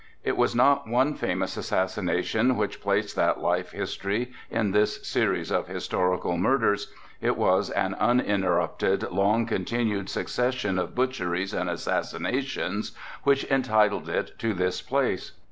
[0.23, 5.67] It was not one famous assassination which placed that life story in this series of
[5.67, 12.93] historical murders; it was an uninterrupted, long continued succession of butcheries and assassinations
[13.25, 15.33] which entitled it to this place.